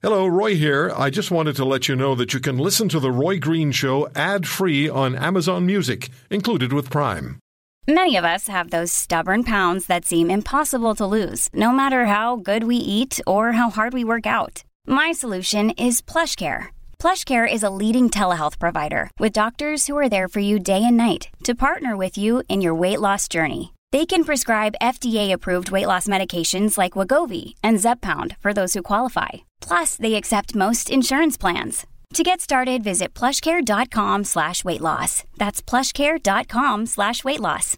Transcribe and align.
Hello, 0.00 0.28
Roy 0.28 0.54
here. 0.54 0.92
I 0.96 1.10
just 1.10 1.32
wanted 1.32 1.56
to 1.56 1.64
let 1.64 1.88
you 1.88 1.96
know 1.96 2.14
that 2.14 2.32
you 2.32 2.38
can 2.38 2.56
listen 2.56 2.88
to 2.90 3.00
The 3.00 3.10
Roy 3.10 3.40
Green 3.40 3.72
Show 3.72 4.08
ad 4.14 4.46
free 4.46 4.88
on 4.88 5.16
Amazon 5.16 5.66
Music, 5.66 6.08
included 6.30 6.72
with 6.72 6.88
Prime. 6.88 7.40
Many 7.88 8.14
of 8.14 8.24
us 8.24 8.46
have 8.46 8.70
those 8.70 8.92
stubborn 8.92 9.42
pounds 9.42 9.86
that 9.86 10.04
seem 10.04 10.30
impossible 10.30 10.94
to 10.94 11.04
lose, 11.04 11.48
no 11.52 11.72
matter 11.72 12.06
how 12.06 12.36
good 12.36 12.62
we 12.62 12.76
eat 12.76 13.18
or 13.26 13.52
how 13.52 13.70
hard 13.70 13.92
we 13.92 14.04
work 14.04 14.24
out. 14.24 14.62
My 14.86 15.10
solution 15.10 15.70
is 15.70 16.00
PlushCare. 16.00 16.68
PlushCare 17.00 17.52
is 17.52 17.64
a 17.64 17.74
leading 17.80 18.08
telehealth 18.08 18.60
provider 18.60 19.10
with 19.18 19.32
doctors 19.32 19.88
who 19.88 19.98
are 19.98 20.08
there 20.08 20.28
for 20.28 20.38
you 20.38 20.60
day 20.60 20.84
and 20.84 20.96
night 20.96 21.30
to 21.42 21.56
partner 21.56 21.96
with 21.96 22.16
you 22.16 22.44
in 22.48 22.60
your 22.60 22.74
weight 22.76 23.00
loss 23.00 23.26
journey. 23.26 23.74
They 23.90 24.06
can 24.06 24.22
prescribe 24.22 24.78
FDA-approved 24.80 25.72
weight 25.72 25.88
loss 25.88 26.06
medications 26.06 26.78
like 26.78 26.92
Wegovy 26.92 27.54
and 27.64 27.78
Zepbound 27.78 28.36
for 28.38 28.52
those 28.52 28.74
who 28.74 28.82
qualify. 28.82 29.47
Plus, 29.60 29.96
they 29.96 30.14
accept 30.14 30.54
most 30.54 30.90
insurance 30.90 31.36
plans. 31.36 31.86
To 32.14 32.22
get 32.22 32.40
started, 32.40 32.82
visit 32.82 33.12
plushcare.com 33.14 34.24
slash 34.24 34.64
weight 34.64 34.80
loss. 34.80 35.24
That's 35.36 35.60
plushcare.com 35.62 36.86
slash 36.86 37.22
weight 37.24 37.40
loss. 37.40 37.76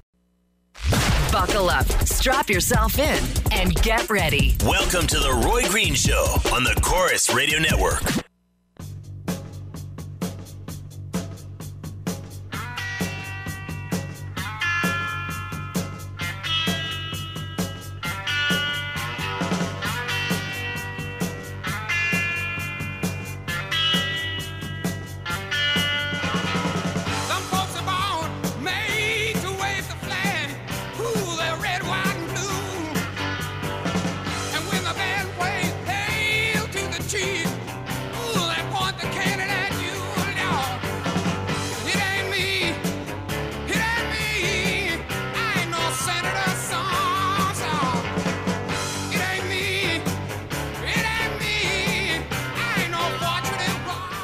Buckle 1.33 1.69
up, 1.71 1.87
strap 2.07 2.49
yourself 2.49 2.99
in, 2.99 3.23
and 3.53 3.75
get 3.83 4.09
ready. 4.09 4.55
Welcome 4.65 5.07
to 5.09 5.19
the 5.19 5.43
Roy 5.47 5.69
Green 5.69 5.95
Show 5.95 6.37
on 6.55 6.65
the 6.65 6.79
Corus 6.83 7.33
Radio 7.35 7.59
Network. 7.59 8.30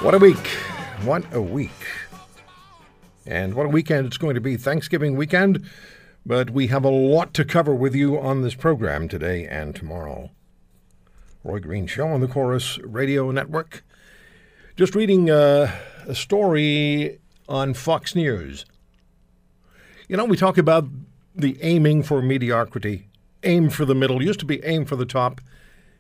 What 0.07 0.15
a 0.15 0.19
week. 0.19 0.47
What 1.03 1.25
a 1.33 1.43
week. 1.43 1.71
And 3.27 3.55
what 3.55 3.67
a 3.67 3.69
weekend 3.69 4.07
it's 4.07 4.17
going 4.17 4.37
to 4.37 4.41
be. 4.41 4.57
Thanksgiving 4.57 5.17
weekend. 5.17 5.69
But 6.25 6.51
we 6.51 6.69
have 6.69 6.85
a 6.85 6.89
lot 6.89 7.35
to 7.35 7.45
cover 7.45 7.75
with 7.75 7.97
you 7.97 8.17
on 8.17 8.43
this 8.43 8.55
program 8.55 9.09
today 9.09 9.45
and 9.45 9.75
tomorrow. 9.75 10.31
Roy 11.47 11.61
Green 11.61 11.87
Show 11.87 12.09
on 12.09 12.21
the 12.21 12.27
Corus 12.27 12.77
Radio 12.79 13.31
Network. 13.31 13.85
Just 14.75 14.97
reading 14.97 15.31
uh, 15.31 15.71
a 16.09 16.15
story 16.15 17.21
on 17.49 17.73
Fox 17.73 18.17
News. 18.17 18.67
You 20.09 20.17
know, 20.17 20.25
we 20.25 20.37
talk 20.37 20.59
about 20.59 20.89
the 21.37 21.57
aiming 21.63 22.03
for 22.03 22.21
mediocrity, 22.21 23.07
aim 23.45 23.71
for 23.71 23.85
the 23.85 23.95
middle. 23.95 24.21
Used 24.21 24.41
to 24.41 24.45
be 24.45 24.63
aim 24.65 24.85
for 24.87 24.97
the 24.97 25.07
top. 25.07 25.41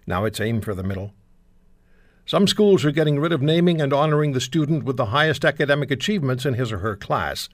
Now 0.05 0.25
it's 0.25 0.41
aim 0.41 0.61
for 0.61 0.75
the 0.75 0.83
middle. 0.83 1.13
Some 2.25 2.49
schools 2.49 2.85
are 2.85 2.91
getting 2.91 3.21
rid 3.21 3.33
of 3.33 3.41
naming 3.41 3.81
and 3.81 3.93
honoring 3.93 4.33
the 4.33 4.41
student 4.41 4.83
with 4.83 4.97
the 4.97 5.07
highest 5.07 5.45
academic 5.45 5.93
achievements 5.93 6.45
in 6.45 6.55
his 6.55 6.73
or 6.73 6.79
her 6.79 6.97
class, 6.97 7.49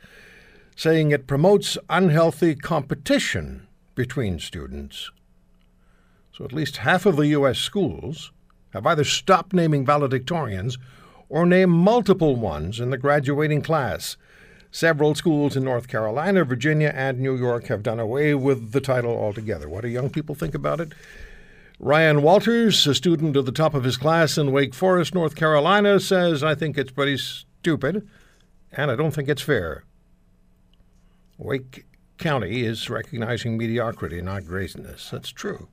saying 0.74 1.10
it 1.10 1.26
promotes 1.26 1.76
unhealthy 1.90 2.54
competition 2.54 3.66
between 3.94 4.38
students. 4.38 5.10
So 6.32 6.44
at 6.44 6.52
least 6.52 6.78
half 6.78 7.06
of 7.06 7.16
the 7.16 7.28
U.S. 7.28 7.58
schools 7.58 8.32
have 8.72 8.86
either 8.86 9.04
stopped 9.04 9.52
naming 9.52 9.84
valedictorians 9.84 10.78
or 11.28 11.44
named 11.46 11.72
multiple 11.72 12.36
ones 12.36 12.80
in 12.80 12.90
the 12.90 12.98
graduating 12.98 13.62
class. 13.62 14.16
Several 14.70 15.14
schools 15.14 15.56
in 15.56 15.64
North 15.64 15.88
Carolina, 15.88 16.44
Virginia, 16.44 16.92
and 16.94 17.20
New 17.20 17.36
York 17.36 17.66
have 17.66 17.82
done 17.82 18.00
away 18.00 18.34
with 18.34 18.72
the 18.72 18.80
title 18.80 19.14
altogether. 19.14 19.68
What 19.68 19.82
do 19.82 19.88
young 19.88 20.08
people 20.08 20.34
think 20.34 20.54
about 20.54 20.80
it? 20.80 20.92
Ryan 21.78 22.22
Walters, 22.22 22.86
a 22.86 22.94
student 22.94 23.36
at 23.36 23.44
the 23.44 23.52
top 23.52 23.74
of 23.74 23.84
his 23.84 23.96
class 23.98 24.38
in 24.38 24.52
Wake 24.52 24.72
Forest, 24.72 25.14
North 25.14 25.34
Carolina, 25.34 26.00
says, 26.00 26.42
I 26.42 26.54
think 26.54 26.78
it's 26.78 26.92
pretty 26.92 27.18
stupid, 27.18 28.08
and 28.72 28.90
I 28.90 28.96
don't 28.96 29.10
think 29.10 29.28
it's 29.28 29.42
fair. 29.42 29.84
Wake 31.36 31.84
County 32.18 32.64
is 32.64 32.88
recognizing 32.88 33.58
mediocrity, 33.58 34.22
not 34.22 34.46
greatness. 34.46 35.10
That's 35.10 35.30
true. 35.30 35.68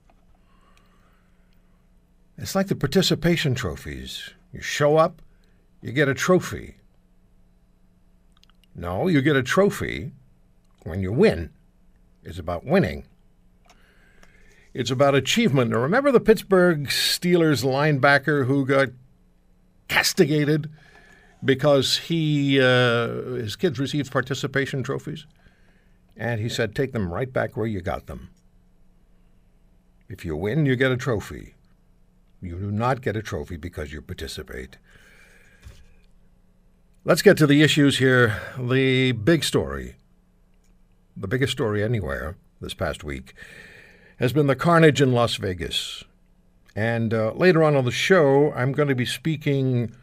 It's 2.41 2.55
like 2.55 2.67
the 2.67 2.75
participation 2.75 3.53
trophies. 3.53 4.29
You 4.53 4.61
show 4.61 4.95
up, 4.95 5.21
you 5.81 5.91
get 5.91 6.07
a 6.07 6.13
trophy. 6.13 6.77
No, 8.73 9.09
you 9.09 9.21
get 9.21 9.35
a 9.35 9.43
trophy 9.43 10.13
when 10.83 11.01
you 11.01 11.11
win. 11.11 11.49
It's 12.23 12.39
about 12.39 12.65
winning. 12.65 13.03
It's 14.73 14.89
about 14.89 15.15
achievement. 15.15 15.71
Now, 15.71 15.79
remember 15.79 16.11
the 16.11 16.21
Pittsburgh 16.21 16.87
Steelers 16.87 17.65
linebacker 17.65 18.45
who 18.45 18.65
got 18.65 18.89
castigated 19.89 20.69
because 21.43 21.97
he 21.97 22.61
uh, 22.61 23.07
his 23.35 23.57
kids 23.57 23.79
received 23.79 24.11
participation 24.11 24.81
trophies, 24.81 25.25
and 26.15 26.39
he 26.39 26.47
said, 26.47 26.73
"Take 26.73 26.93
them 26.93 27.11
right 27.11 27.31
back 27.31 27.57
where 27.57 27.67
you 27.67 27.81
got 27.81 28.05
them. 28.05 28.29
If 30.07 30.23
you 30.23 30.37
win, 30.37 30.65
you 30.65 30.77
get 30.77 30.91
a 30.91 30.97
trophy. 30.97 31.55
You 32.41 32.57
do 32.57 32.71
not 32.71 33.01
get 33.01 33.15
a 33.15 33.21
trophy 33.21 33.57
because 33.57 33.91
you 33.91 34.01
participate." 34.01 34.77
Let's 37.05 37.21
get 37.21 37.37
to 37.37 37.47
the 37.47 37.61
issues 37.61 37.97
here. 37.97 38.41
The 38.57 39.13
big 39.13 39.43
story, 39.43 39.95
the 41.15 41.29
biggest 41.29 41.53
story 41.53 41.81
anywhere 41.81 42.35
this 42.59 42.73
past 42.73 43.03
week 43.03 43.33
has 44.17 44.33
been 44.33 44.47
the 44.47 44.55
carnage 44.55 45.01
in 45.01 45.13
Las 45.13 45.37
Vegas. 45.37 46.03
And 46.75 47.13
uh, 47.13 47.31
later 47.31 47.63
on 47.63 47.75
on 47.75 47.85
the 47.85 47.91
show, 47.91 48.51
I'm 48.51 48.73
going 48.73 48.89
to 48.89 48.95
be 48.95 49.05
speaking 49.05 49.95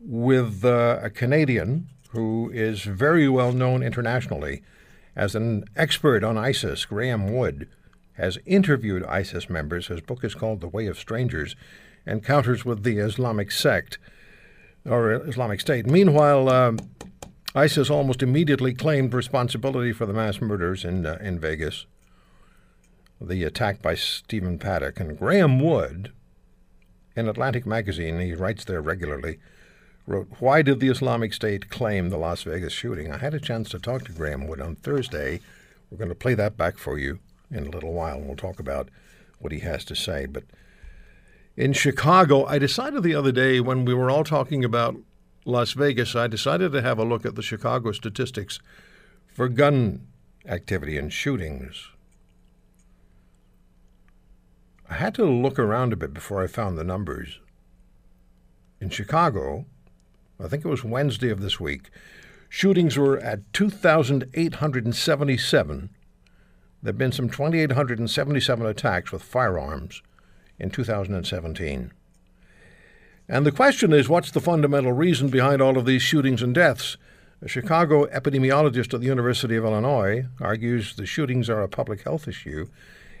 with 0.00 0.64
uh, 0.64 1.00
a 1.02 1.10
Canadian 1.10 1.88
who 2.10 2.50
is 2.52 2.82
very 2.82 3.28
well 3.28 3.52
known 3.52 3.82
internationally 3.82 4.62
as 5.14 5.34
an 5.34 5.64
expert 5.76 6.24
on 6.24 6.38
ISIS. 6.38 6.86
Graeme 6.86 7.34
Wood 7.36 7.68
has 8.16 8.38
interviewed 8.46 9.04
ISIS 9.04 9.48
members. 9.48 9.88
His 9.88 10.00
book 10.00 10.24
is 10.24 10.34
called 10.34 10.60
The 10.60 10.68
Way 10.68 10.86
of 10.86 10.98
Strangers 10.98 11.54
Encounters 12.06 12.64
with 12.64 12.82
the 12.82 12.98
Islamic 12.98 13.50
Sect 13.50 13.98
or 14.84 15.12
Islamic 15.28 15.60
State. 15.60 15.86
Meanwhile, 15.86 16.48
um, 16.48 16.78
ISIS 17.54 17.90
almost 17.90 18.22
immediately 18.22 18.72
claimed 18.72 19.12
responsibility 19.12 19.92
for 19.92 20.06
the 20.06 20.12
mass 20.12 20.40
murders 20.40 20.84
in, 20.84 21.04
uh, 21.04 21.18
in 21.20 21.38
Vegas 21.38 21.86
the 23.20 23.44
attack 23.44 23.80
by 23.80 23.94
Stephen 23.94 24.58
Paddock. 24.58 25.00
And 25.00 25.18
Graeme 25.18 25.58
Wood, 25.58 26.12
in 27.16 27.28
Atlantic 27.28 27.66
Magazine, 27.66 28.20
he 28.20 28.34
writes 28.34 28.64
there 28.64 28.82
regularly, 28.82 29.38
wrote, 30.06 30.28
Why 30.38 30.62
did 30.62 30.80
the 30.80 30.88
Islamic 30.88 31.32
State 31.32 31.70
claim 31.70 32.10
the 32.10 32.18
Las 32.18 32.42
Vegas 32.42 32.74
shooting? 32.74 33.10
I 33.10 33.16
had 33.16 33.34
a 33.34 33.40
chance 33.40 33.70
to 33.70 33.78
talk 33.78 34.04
to 34.04 34.12
Graeme 34.12 34.46
Wood 34.46 34.60
on 34.60 34.76
Thursday. 34.76 35.40
We're 35.90 35.98
going 35.98 36.10
to 36.10 36.14
play 36.14 36.34
that 36.34 36.56
back 36.56 36.76
for 36.76 36.98
you 36.98 37.20
in 37.50 37.66
a 37.66 37.70
little 37.70 37.92
while, 37.92 38.16
and 38.16 38.26
we'll 38.26 38.36
talk 38.36 38.58
about 38.58 38.88
what 39.38 39.52
he 39.52 39.60
has 39.60 39.84
to 39.86 39.94
say. 39.94 40.26
But 40.26 40.44
in 41.56 41.72
Chicago, 41.72 42.44
I 42.44 42.58
decided 42.58 43.02
the 43.02 43.14
other 43.14 43.32
day 43.32 43.60
when 43.60 43.84
we 43.84 43.94
were 43.94 44.10
all 44.10 44.24
talking 44.24 44.64
about 44.64 44.96
Las 45.44 45.72
Vegas, 45.72 46.16
I 46.16 46.26
decided 46.26 46.72
to 46.72 46.82
have 46.82 46.98
a 46.98 47.04
look 47.04 47.24
at 47.24 47.36
the 47.36 47.42
Chicago 47.42 47.92
statistics 47.92 48.58
for 49.32 49.48
gun 49.48 50.06
activity 50.46 50.98
and 50.98 51.12
shootings. 51.12 51.90
I 54.88 54.94
had 54.94 55.14
to 55.16 55.24
look 55.24 55.58
around 55.58 55.92
a 55.92 55.96
bit 55.96 56.14
before 56.14 56.40
I 56.42 56.46
found 56.46 56.78
the 56.78 56.84
numbers. 56.84 57.40
In 58.80 58.88
Chicago, 58.90 59.66
I 60.38 60.46
think 60.48 60.64
it 60.64 60.68
was 60.68 60.84
Wednesday 60.84 61.30
of 61.30 61.40
this 61.40 61.58
week, 61.58 61.90
shootings 62.48 62.96
were 62.96 63.18
at 63.18 63.52
2,877. 63.52 65.90
There 66.86 66.92
have 66.92 66.98
been 66.98 67.10
some 67.10 67.28
2,877 67.28 68.64
attacks 68.64 69.10
with 69.10 69.20
firearms 69.20 70.02
in 70.56 70.70
2017. 70.70 71.90
And 73.28 73.44
the 73.44 73.50
question 73.50 73.92
is 73.92 74.08
what's 74.08 74.30
the 74.30 74.40
fundamental 74.40 74.92
reason 74.92 75.26
behind 75.26 75.60
all 75.60 75.78
of 75.78 75.84
these 75.84 76.02
shootings 76.02 76.42
and 76.42 76.54
deaths? 76.54 76.96
A 77.42 77.48
Chicago 77.48 78.06
epidemiologist 78.06 78.94
at 78.94 79.00
the 79.00 79.08
University 79.08 79.56
of 79.56 79.64
Illinois 79.64 80.26
argues 80.40 80.94
the 80.94 81.06
shootings 81.06 81.50
are 81.50 81.60
a 81.60 81.68
public 81.68 82.02
health 82.02 82.28
issue, 82.28 82.68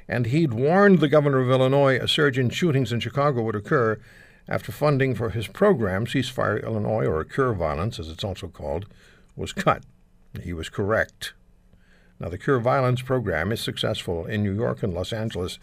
and 0.06 0.26
he'd 0.26 0.54
warned 0.54 1.00
the 1.00 1.08
governor 1.08 1.40
of 1.40 1.50
Illinois 1.50 1.98
a 1.98 2.06
surge 2.06 2.38
in 2.38 2.50
shootings 2.50 2.92
in 2.92 3.00
Chicago 3.00 3.42
would 3.42 3.56
occur 3.56 3.98
after 4.46 4.70
funding 4.70 5.12
for 5.12 5.30
his 5.30 5.48
program, 5.48 6.06
Ceasefire 6.06 6.62
Illinois, 6.62 7.06
or 7.06 7.24
Cure 7.24 7.52
Violence, 7.52 7.98
as 7.98 8.10
it's 8.10 8.22
also 8.22 8.46
called, 8.46 8.86
was 9.34 9.52
cut. 9.52 9.82
He 10.40 10.52
was 10.52 10.68
correct. 10.68 11.32
Now, 12.18 12.28
the 12.28 12.38
Cure 12.38 12.60
Violence 12.60 13.02
program 13.02 13.52
is 13.52 13.60
successful 13.60 14.24
in 14.24 14.42
New 14.42 14.54
York 14.54 14.82
and 14.82 14.94
Los 14.94 15.12
Angeles 15.12 15.58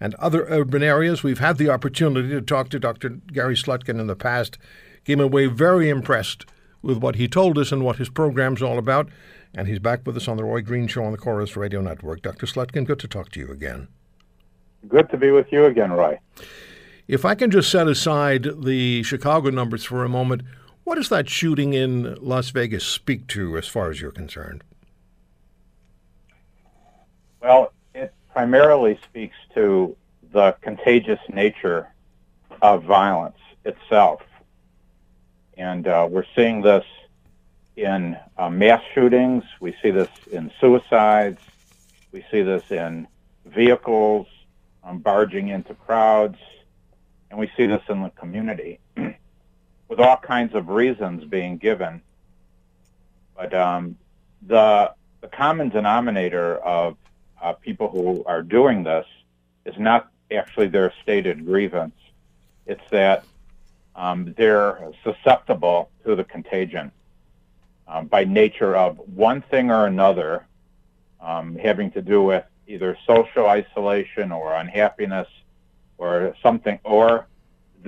and 0.00 0.14
other 0.16 0.46
urban 0.48 0.82
areas. 0.82 1.22
We've 1.22 1.38
had 1.38 1.58
the 1.58 1.70
opportunity 1.70 2.28
to 2.30 2.40
talk 2.40 2.68
to 2.70 2.78
Dr. 2.78 3.08
Gary 3.08 3.56
Slutkin 3.56 3.98
in 4.00 4.06
the 4.06 4.16
past. 4.16 4.58
Came 5.04 5.20
away 5.20 5.46
very 5.46 5.88
impressed 5.88 6.46
with 6.82 6.98
what 6.98 7.16
he 7.16 7.26
told 7.26 7.58
us 7.58 7.72
and 7.72 7.84
what 7.84 7.96
his 7.96 8.08
program's 8.08 8.62
all 8.62 8.78
about. 8.78 9.08
And 9.54 9.66
he's 9.66 9.78
back 9.78 10.06
with 10.06 10.16
us 10.16 10.28
on 10.28 10.36
the 10.36 10.44
Roy 10.44 10.60
Green 10.60 10.86
Show 10.86 11.04
on 11.04 11.12
the 11.12 11.18
Corus 11.18 11.56
Radio 11.56 11.80
Network. 11.80 12.22
Dr. 12.22 12.46
Slutkin, 12.46 12.86
good 12.86 12.98
to 13.00 13.08
talk 13.08 13.30
to 13.30 13.40
you 13.40 13.50
again. 13.50 13.88
Good 14.86 15.10
to 15.10 15.16
be 15.16 15.30
with 15.30 15.50
you 15.50 15.64
again, 15.64 15.92
Roy. 15.92 16.18
If 17.08 17.24
I 17.24 17.34
can 17.34 17.50
just 17.50 17.70
set 17.70 17.88
aside 17.88 18.46
the 18.64 19.02
Chicago 19.02 19.50
numbers 19.50 19.84
for 19.84 20.04
a 20.04 20.08
moment, 20.08 20.42
what 20.84 20.96
does 20.96 21.08
that 21.08 21.28
shooting 21.28 21.72
in 21.72 22.14
Las 22.20 22.50
Vegas 22.50 22.84
speak 22.84 23.26
to 23.28 23.56
as 23.56 23.66
far 23.66 23.90
as 23.90 24.00
you're 24.00 24.12
concerned? 24.12 24.62
Well, 27.46 27.72
it 27.94 28.12
primarily 28.32 28.98
speaks 29.04 29.36
to 29.54 29.96
the 30.32 30.56
contagious 30.62 31.20
nature 31.32 31.94
of 32.60 32.82
violence 32.82 33.38
itself. 33.64 34.20
And 35.56 35.86
uh, 35.86 36.08
we're 36.10 36.24
seeing 36.34 36.60
this 36.60 36.84
in 37.76 38.16
uh, 38.36 38.50
mass 38.50 38.82
shootings, 38.92 39.44
we 39.60 39.76
see 39.80 39.92
this 39.92 40.08
in 40.32 40.50
suicides, 40.58 41.40
we 42.10 42.24
see 42.32 42.42
this 42.42 42.68
in 42.72 43.06
vehicles 43.44 44.26
um, 44.82 44.98
barging 44.98 45.46
into 45.46 45.74
crowds, 45.74 46.38
and 47.30 47.38
we 47.38 47.48
see 47.56 47.66
this 47.66 47.82
in 47.88 48.02
the 48.02 48.10
community 48.10 48.80
with 49.88 50.00
all 50.00 50.16
kinds 50.16 50.52
of 50.56 50.68
reasons 50.68 51.24
being 51.24 51.58
given. 51.58 52.02
But 53.36 53.54
um, 53.54 53.98
the, 54.42 54.92
the 55.20 55.28
common 55.28 55.68
denominator 55.68 56.56
of 56.56 56.96
uh, 57.46 57.52
people 57.52 57.88
who 57.88 58.24
are 58.24 58.42
doing 58.42 58.82
this 58.82 59.06
is 59.64 59.74
not 59.78 60.10
actually 60.32 60.66
their 60.66 60.92
stated 61.02 61.46
grievance. 61.46 61.94
It's 62.66 62.82
that 62.90 63.24
um, 63.94 64.34
they're 64.36 64.90
susceptible 65.04 65.90
to 66.04 66.16
the 66.16 66.24
contagion 66.24 66.90
um, 67.86 68.06
by 68.06 68.24
nature 68.24 68.74
of 68.74 68.98
one 69.14 69.42
thing 69.42 69.70
or 69.70 69.86
another 69.86 70.46
um, 71.20 71.54
having 71.56 71.92
to 71.92 72.02
do 72.02 72.20
with 72.20 72.44
either 72.66 72.98
social 73.06 73.46
isolation 73.46 74.32
or 74.32 74.54
unhappiness 74.54 75.28
or 75.98 76.34
something, 76.42 76.80
or 76.82 77.26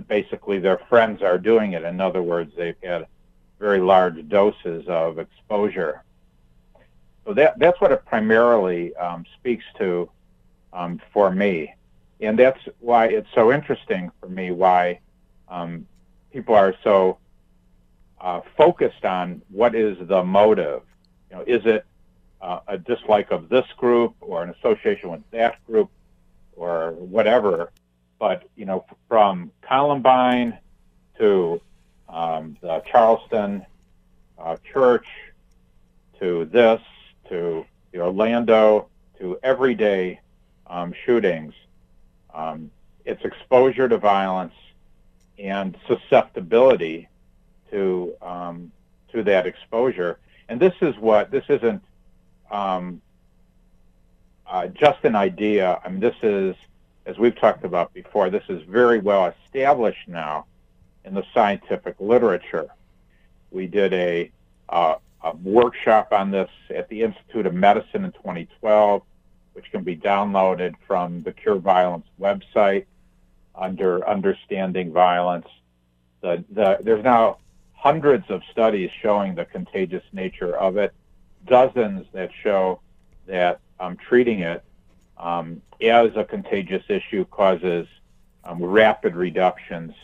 basically 0.06 0.60
their 0.60 0.78
friends 0.88 1.20
are 1.20 1.36
doing 1.36 1.72
it. 1.72 1.82
In 1.82 2.00
other 2.00 2.22
words, 2.22 2.52
they've 2.56 2.76
had 2.80 3.08
very 3.58 3.80
large 3.80 4.28
doses 4.28 4.84
of 4.86 5.18
exposure. 5.18 6.04
So 7.28 7.34
that, 7.34 7.58
that's 7.58 7.78
what 7.78 7.92
it 7.92 8.06
primarily 8.06 8.96
um, 8.96 9.26
speaks 9.38 9.64
to 9.76 10.08
um, 10.72 10.98
for 11.12 11.30
me. 11.30 11.74
And 12.22 12.38
that's 12.38 12.58
why 12.80 13.08
it's 13.08 13.28
so 13.34 13.52
interesting 13.52 14.10
for 14.18 14.30
me 14.30 14.50
why 14.50 15.00
um, 15.46 15.86
people 16.32 16.54
are 16.54 16.74
so 16.82 17.18
uh, 18.18 18.40
focused 18.56 19.04
on 19.04 19.42
what 19.50 19.74
is 19.74 19.98
the 20.08 20.24
motive. 20.24 20.80
You 21.30 21.36
know, 21.36 21.44
is 21.46 21.66
it 21.66 21.84
uh, 22.40 22.60
a 22.66 22.78
dislike 22.78 23.30
of 23.30 23.50
this 23.50 23.66
group 23.76 24.14
or 24.22 24.42
an 24.42 24.48
association 24.48 25.10
with 25.10 25.30
that 25.32 25.62
group 25.66 25.90
or 26.56 26.92
whatever? 26.92 27.72
But 28.18 28.48
you 28.56 28.64
know, 28.64 28.86
from 29.06 29.52
Columbine 29.60 30.56
to 31.18 31.60
um, 32.08 32.56
the 32.62 32.82
Charleston 32.90 33.66
uh, 34.38 34.56
church 34.72 35.06
to 36.20 36.46
this 36.46 36.80
to 37.28 37.64
the 37.92 38.00
Orlando 38.00 38.88
to 39.18 39.38
everyday 39.42 40.20
um, 40.66 40.92
shootings, 41.04 41.54
um, 42.34 42.70
it's 43.04 43.24
exposure 43.24 43.88
to 43.88 43.98
violence 43.98 44.54
and 45.38 45.76
susceptibility 45.86 47.08
to 47.70 48.14
um, 48.22 48.70
to 49.12 49.22
that 49.22 49.46
exposure. 49.46 50.18
And 50.48 50.60
this 50.60 50.74
is 50.80 50.96
what 50.96 51.30
this 51.30 51.44
isn't 51.48 51.82
um, 52.50 53.00
uh, 54.46 54.66
just 54.68 55.04
an 55.04 55.14
idea. 55.14 55.80
I 55.84 55.88
mean, 55.88 56.00
this 56.00 56.16
is 56.22 56.54
as 57.08 57.18
we've 57.18 57.34
talked 57.34 57.64
about 57.64 57.92
before. 57.94 58.28
This 58.28 58.44
is 58.50 58.62
very 58.64 58.98
well 58.98 59.32
established 59.44 60.06
now 60.08 60.44
in 61.06 61.14
the 61.14 61.24
scientific 61.32 61.96
literature. 61.98 62.68
We 63.50 63.66
did 63.66 63.94
a, 63.94 64.30
uh, 64.68 64.96
a 65.22 65.34
workshop 65.36 66.12
on 66.12 66.30
this 66.30 66.50
at 66.74 66.88
the 66.88 67.02
Institute 67.02 67.46
of 67.46 67.54
Medicine 67.54 68.04
in 68.04 68.12
2012, 68.12 69.02
which 69.52 69.70
can 69.70 69.82
be 69.82 69.96
downloaded 69.96 70.74
from 70.86 71.22
the 71.22 71.32
Cure 71.32 71.58
Violence 71.58 72.06
website 72.20 72.86
under 73.54 74.06
Understanding 74.08 74.92
Violence. 74.92 75.46
The, 76.20 76.44
the, 76.50 76.78
there's 76.80 77.04
now 77.04 77.38
hundreds 77.72 78.28
of 78.30 78.42
studies 78.50 78.90
showing 79.02 79.34
the 79.34 79.44
contagious 79.44 80.04
nature 80.12 80.56
of 80.56 80.76
it, 80.76 80.92
dozens 81.46 82.06
that 82.12 82.30
show 82.42 82.80
that 83.26 83.60
um, 83.80 83.96
treating 83.96 84.40
it 84.40 84.64
um, 85.16 85.62
as 85.80 86.10
a 86.16 86.24
contagious 86.24 86.82
issue 86.88 87.24
causes 87.26 87.86
um, 88.44 88.62
rapid 88.62 89.14
reductions, 89.14 89.94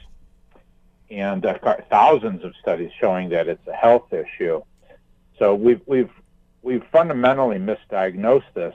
and 1.10 1.44
uh, 1.46 1.56
thousands 1.90 2.44
of 2.44 2.55
studies 2.60 2.90
showing 3.00 3.28
that 3.31 3.49
it's 3.49 3.67
a 3.67 3.72
health 3.72 4.12
issue. 4.12 4.62
So 5.38 5.54
we've 5.54 5.81
we've 5.86 6.10
we've 6.62 6.84
fundamentally 6.92 7.58
misdiagnosed 7.58 8.52
this 8.54 8.75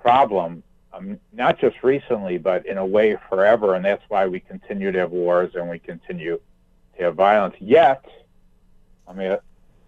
problem, 0.00 0.62
um, 0.92 1.18
not 1.32 1.58
just 1.58 1.82
recently, 1.82 2.38
but 2.38 2.66
in 2.66 2.78
a 2.78 2.86
way 2.86 3.16
forever, 3.28 3.74
and 3.74 3.84
that's 3.84 4.02
why 4.08 4.26
we 4.26 4.40
continue 4.40 4.90
to 4.92 4.98
have 4.98 5.10
wars 5.10 5.54
and 5.54 5.68
we 5.68 5.78
continue 5.78 6.40
to 6.96 7.04
have 7.04 7.14
violence. 7.14 7.54
Yet 7.60 8.04
I 9.06 9.12
mean, 9.12 9.36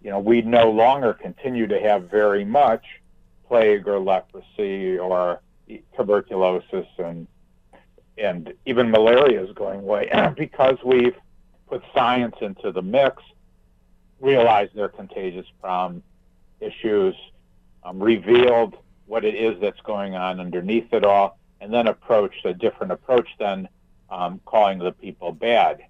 you 0.02 0.10
know, 0.10 0.18
we 0.18 0.42
no 0.42 0.70
longer 0.70 1.14
continue 1.14 1.66
to 1.66 1.80
have 1.80 2.10
very 2.10 2.44
much 2.44 2.84
plague 3.48 3.88
or 3.88 3.98
leprosy 3.98 4.98
or 4.98 5.40
tuberculosis 5.96 6.86
and 6.98 7.26
and 8.16 8.54
even 8.64 8.90
malaria 8.90 9.42
is 9.42 9.50
going 9.54 9.80
away 9.80 10.08
because 10.36 10.76
we've 10.84 11.16
put 11.68 11.82
science 11.94 12.36
into 12.40 12.70
the 12.70 12.82
mix, 12.82 13.22
realized 14.24 14.72
they're 14.74 14.88
contagious 14.88 15.46
from 15.60 16.02
issues, 16.60 17.14
um, 17.84 18.02
revealed 18.02 18.76
what 19.06 19.24
it 19.24 19.34
is 19.34 19.60
that's 19.60 19.80
going 19.82 20.14
on 20.14 20.40
underneath 20.40 20.92
it 20.92 21.04
all, 21.04 21.38
and 21.60 21.72
then 21.72 21.86
approached 21.86 22.44
a 22.46 22.54
different 22.54 22.90
approach 22.90 23.28
than 23.38 23.68
um, 24.10 24.40
calling 24.46 24.78
the 24.78 24.92
people 24.92 25.30
bad. 25.30 25.84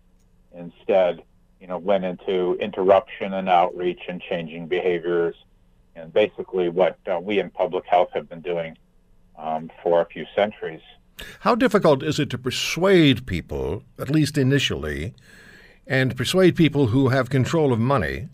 Instead, 0.52 1.22
you 1.60 1.68
know, 1.68 1.78
went 1.78 2.04
into 2.04 2.56
interruption 2.60 3.32
and 3.34 3.48
outreach 3.48 4.02
and 4.08 4.20
changing 4.20 4.66
behaviors, 4.66 5.36
and 5.94 6.12
basically 6.12 6.68
what 6.68 6.98
uh, 7.06 7.18
we 7.20 7.38
in 7.38 7.50
public 7.50 7.84
health 7.86 8.10
have 8.12 8.28
been 8.28 8.40
doing 8.40 8.76
um, 9.38 9.70
for 9.82 10.00
a 10.00 10.06
few 10.06 10.26
centuries. 10.34 10.82
How 11.40 11.54
difficult 11.54 12.02
is 12.02 12.18
it 12.18 12.30
to 12.30 12.38
persuade 12.38 13.26
people, 13.26 13.84
at 13.98 14.10
least 14.10 14.36
initially, 14.36 15.14
and 15.86 16.16
persuade 16.16 16.56
people 16.56 16.88
who 16.88 17.08
have 17.08 17.30
control 17.30 17.72
of 17.72 17.78
money? 17.78 18.28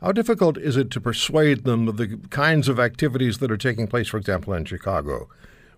How 0.00 0.12
difficult 0.12 0.56
is 0.56 0.76
it 0.76 0.90
to 0.92 1.00
persuade 1.00 1.64
them 1.64 1.88
of 1.88 1.96
the 1.96 2.18
kinds 2.30 2.68
of 2.68 2.78
activities 2.78 3.38
that 3.38 3.50
are 3.50 3.56
taking 3.56 3.88
place, 3.88 4.08
for 4.08 4.16
example, 4.16 4.54
in 4.54 4.64
Chicago, 4.64 5.28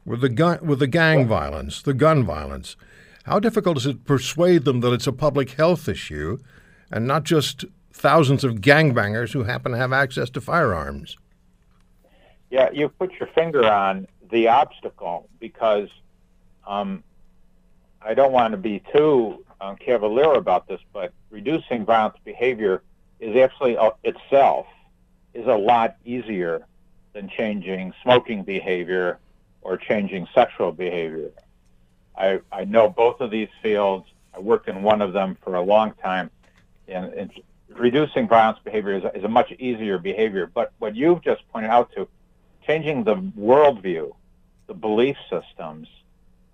with 0.05 0.21
the 0.21 0.29
gun, 0.29 0.59
with 0.63 0.79
the 0.79 0.87
gang 0.87 1.27
violence, 1.27 1.83
the 1.83 1.95
gun 1.95 2.25
violence? 2.25 2.77
How 3.25 3.39
difficult 3.39 3.79
is 3.79 3.87
it 3.87 3.93
to 3.93 3.99
persuade 3.99 4.65
them 4.65 4.81
that 4.81 4.93
it's 4.93 5.07
a 5.07 5.13
public 5.13 5.53
health 5.53 5.89
issue 5.89 6.39
and 6.91 7.07
not 7.07 7.25
just 7.25 7.65
thousands 7.93 8.45
of 8.45 8.57
gangbangers 8.57 9.33
who 9.33 9.45
happen 9.45 9.73
to 9.73 9.79
have 9.79 9.93
access 9.93 10.29
to 10.31 10.41
firearms? 10.41 11.17
Yeah, 12.51 12.71
you 12.73 12.89
put 12.89 13.13
your 13.21 13.29
finger 13.29 13.65
on 13.65 14.07
the 14.31 14.49
obstacle 14.49 15.29
because 15.39 15.89
um, 16.67 17.05
I 18.03 18.15
don't 18.15 18.33
want 18.33 18.53
to 18.53 18.57
be 18.57 18.83
too 18.95 19.45
um, 19.61 19.77
cavalier 19.77 20.35
about 20.35 20.67
this, 20.69 20.81
but 20.93 21.13
reducing 21.31 21.85
violent 21.85 22.15
behavior 22.25 22.83
is 23.19 23.37
actually 23.37 23.77
uh, 23.77 23.91
itself 24.05 24.67
is 25.35 25.47
a 25.47 25.55
lot 25.55 25.97
easier 26.05 26.67
than 27.13 27.29
changing 27.29 27.93
smoking 28.03 28.43
behavior 28.43 29.19
or 29.63 29.77
changing 29.77 30.27
sexual 30.35 30.73
behavior. 30.73 31.31
I, 32.17 32.41
I 32.51 32.65
know 32.65 32.89
both 32.89 33.21
of 33.21 33.31
these 33.31 33.49
fields. 33.63 34.07
I 34.35 34.41
worked 34.41 34.69
in 34.69 34.83
one 34.83 35.03
of 35.03 35.13
them 35.13 35.37
for 35.43 35.55
a 35.55 35.63
long 35.63 35.93
time, 36.03 36.31
and, 36.89 37.13
and 37.15 37.31
reducing 37.69 38.29
violence 38.29 38.59
behavior 38.65 38.95
is, 38.95 39.05
is 39.15 39.25
a 39.25 39.29
much 39.29 39.53
easier 39.59 39.99
behavior. 39.99 40.51
But 40.53 40.73
what 40.79 40.97
you've 40.97 41.23
just 41.23 41.47
pointed 41.53 41.71
out 41.71 41.93
to, 41.95 42.09
changing 42.67 43.05
the 43.05 43.17
worldview, 43.17 44.13
the 44.67 44.75
belief 44.75 45.17
systems 45.29 45.89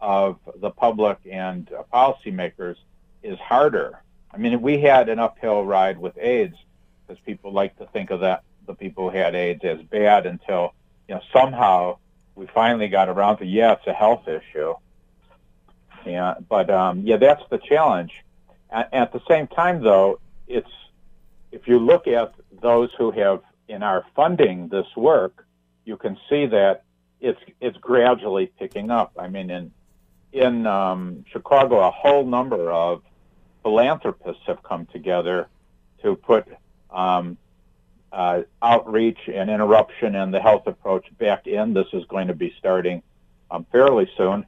of 0.00 0.38
the 0.56 0.70
public 0.70 1.18
and 1.30 1.70
uh, 1.72 1.82
policymakers 1.92 2.76
is 3.23 3.38
harder. 3.38 4.02
I 4.32 4.38
mean, 4.38 4.61
we 4.61 4.80
had 4.80 5.08
an 5.08 5.18
uphill 5.18 5.64
ride 5.64 5.99
with 5.99 6.16
AIDS 6.18 6.56
because 7.06 7.20
people 7.25 7.52
like 7.52 7.76
to 7.78 7.87
think 7.87 8.11
of 8.11 8.20
that 8.20 8.42
the 8.66 8.75
people 8.75 9.11
who 9.11 9.16
had 9.16 9.35
AIDS 9.35 9.64
as 9.64 9.80
bad 9.82 10.26
until 10.26 10.75
you 11.08 11.14
know 11.14 11.20
somehow 11.32 11.99
we 12.35 12.46
finally 12.49 12.88
got 12.88 13.08
around 13.08 13.38
to 13.38 13.46
yeah, 13.46 13.73
it's 13.73 13.87
a 13.87 13.92
health 13.92 14.28
issue. 14.28 14.75
Yeah, 16.04 16.35
but 16.49 16.70
um, 16.70 17.00
yeah, 17.00 17.16
that's 17.16 17.42
the 17.50 17.58
challenge. 17.58 18.25
At, 18.70 18.92
at 18.92 19.12
the 19.12 19.20
same 19.28 19.46
time, 19.46 19.82
though, 19.82 20.20
it's 20.46 20.70
if 21.50 21.66
you 21.66 21.78
look 21.78 22.06
at 22.06 22.35
those 22.61 22.90
who 22.99 23.11
have 23.12 23.40
in 23.68 23.82
our 23.82 24.04
funding 24.14 24.68
this 24.68 24.87
work, 24.96 25.46
you 25.85 25.96
can 25.96 26.16
see 26.28 26.46
that 26.46 26.85
it's 27.20 27.40
it's 27.61 27.76
gradually 27.78 28.46
picking 28.58 28.90
up. 28.90 29.12
I 29.18 29.28
mean, 29.28 29.50
in 29.50 29.73
in 30.36 30.66
um, 30.66 31.24
Chicago, 31.32 31.80
a 31.80 31.90
whole 31.90 32.24
number 32.24 32.70
of 32.70 33.02
philanthropists 33.62 34.42
have 34.46 34.62
come 34.62 34.86
together 34.86 35.48
to 36.02 36.14
put 36.14 36.46
um, 36.90 37.38
uh, 38.12 38.42
outreach 38.62 39.18
and 39.32 39.50
interruption 39.50 40.14
and 40.14 40.32
the 40.32 40.40
health 40.40 40.66
approach 40.66 41.06
back 41.18 41.46
in. 41.46 41.72
This 41.72 41.86
is 41.92 42.04
going 42.04 42.28
to 42.28 42.34
be 42.34 42.54
starting 42.58 43.02
um, 43.50 43.66
fairly 43.72 44.08
soon. 44.16 44.46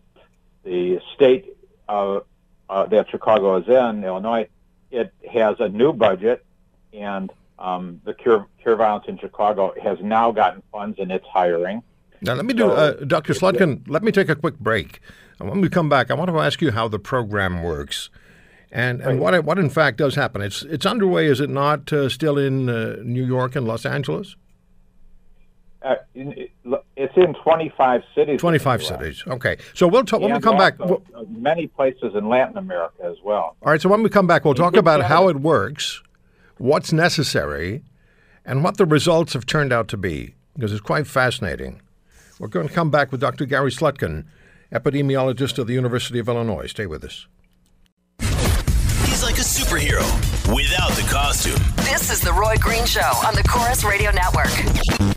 The 0.64 1.00
state 1.14 1.56
uh, 1.88 2.20
uh, 2.68 2.86
that 2.86 3.10
Chicago 3.10 3.56
is 3.56 3.68
in, 3.68 4.04
Illinois, 4.04 4.48
it 4.90 5.12
has 5.30 5.56
a 5.58 5.68
new 5.68 5.92
budget, 5.92 6.44
and 6.92 7.32
um, 7.58 8.00
the 8.04 8.14
Cure, 8.14 8.46
Cure 8.60 8.76
Violence 8.76 9.06
in 9.08 9.18
Chicago 9.18 9.74
has 9.82 9.98
now 10.00 10.32
gotten 10.32 10.62
funds 10.70 10.98
and 10.98 11.10
it's 11.10 11.26
hiring. 11.26 11.82
Now, 12.22 12.34
let 12.34 12.44
me 12.44 12.54
do, 12.54 12.70
uh, 12.70 12.92
Dr. 13.04 13.32
Slutkin, 13.32 13.82
let 13.88 14.02
me 14.02 14.10
take 14.12 14.28
a 14.28 14.34
quick 14.36 14.58
break. 14.58 15.00
And 15.38 15.48
when 15.48 15.60
we 15.60 15.68
come 15.68 15.88
back, 15.88 16.10
I 16.10 16.14
want 16.14 16.30
to 16.30 16.38
ask 16.40 16.60
you 16.60 16.72
how 16.72 16.88
the 16.88 16.98
program 16.98 17.62
works. 17.62 18.10
And, 18.70 19.00
and 19.00 19.18
what, 19.20 19.44
what 19.44 19.58
in 19.58 19.70
fact 19.70 19.96
does 19.98 20.14
happen? 20.14 20.42
It's, 20.42 20.62
it's 20.62 20.84
underway, 20.84 21.26
is 21.26 21.40
it 21.40 21.48
not, 21.48 21.92
uh, 21.92 22.08
still 22.08 22.36
in 22.36 22.68
uh, 22.68 22.96
New 23.02 23.24
York 23.24 23.56
and 23.56 23.66
Los 23.66 23.86
Angeles? 23.86 24.36
Uh, 25.80 25.94
in- 26.14 26.48
it's 26.96 27.16
in 27.16 27.32
25 27.44 28.02
cities. 28.14 28.40
25 28.40 28.82
cities. 28.82 29.22
Okay. 29.28 29.56
So 29.72 29.86
we'll 29.86 30.04
talk, 30.04 30.20
when 30.20 30.34
we 30.34 30.40
come 30.40 30.58
back. 30.58 30.78
we'll- 30.80 31.02
uh, 31.14 31.22
many 31.28 31.68
places 31.68 32.12
in 32.16 32.28
Latin 32.28 32.58
America 32.58 33.04
as 33.04 33.16
well. 33.24 33.56
All 33.62 33.70
right, 33.70 33.80
so 33.80 33.88
when 33.88 34.02
we 34.02 34.10
come 34.10 34.26
back, 34.26 34.44
we'll 34.44 34.54
talk 34.54 34.76
about 34.76 35.02
how 35.04 35.28
it 35.28 35.36
works, 35.36 36.02
what's 36.58 36.92
necessary, 36.92 37.84
and 38.44 38.64
what 38.64 38.76
the 38.76 38.84
results 38.86 39.32
have 39.34 39.46
turned 39.46 39.72
out 39.72 39.86
to 39.88 39.96
be, 39.96 40.34
because 40.54 40.72
it's 40.72 40.80
quite 40.80 41.06
fascinating. 41.06 41.80
We're 42.38 42.48
going 42.48 42.68
to 42.68 42.74
come 42.74 42.90
back 42.90 43.10
with 43.10 43.20
Dr. 43.20 43.46
Gary 43.46 43.70
Slutkin, 43.70 44.24
epidemiologist 44.72 45.58
of 45.58 45.66
the 45.66 45.74
University 45.74 46.18
of 46.18 46.28
Illinois. 46.28 46.66
Stay 46.66 46.86
with 46.86 47.04
us. 47.04 47.26
He's 48.20 49.22
like 49.22 49.38
a 49.38 49.42
superhero 49.42 50.04
without 50.54 50.92
the 50.92 51.06
costume. 51.10 51.60
This 51.78 52.12
is 52.12 52.20
The 52.20 52.32
Roy 52.32 52.54
Green 52.60 52.86
Show 52.86 53.00
on 53.26 53.34
the 53.34 53.42
Corus 53.42 53.82
Radio 53.82 54.12
Network. 54.12 55.07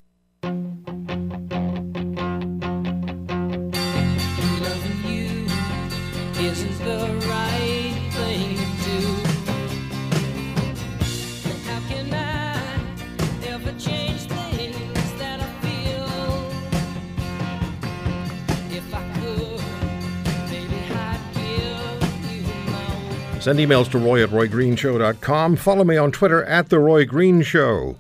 Send 23.52 23.70
emails 23.70 23.92
to 23.92 23.98
roy 23.98 24.24
at 24.24 24.30
roygreenshow.com. 24.30 25.58
Follow 25.58 25.84
me 25.84 25.98
on 25.98 26.14
Twitter 26.14 26.42
at 26.46 26.70
The 26.70 26.80
Roy 26.80 27.04
Green 27.04 27.42
Show. 27.42 27.98